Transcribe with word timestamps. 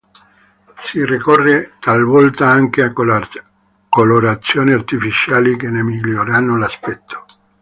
Si 0.81 1.05
ricorre 1.05 1.73
talvolta 1.79 2.49
anche 2.49 2.81
a 2.81 2.91
colorazioni 2.91 4.71
artificiali 4.71 5.55
che 5.55 5.69
ne 5.69 5.83
migliorano 5.83 6.57
l'aspetto. 6.57 7.25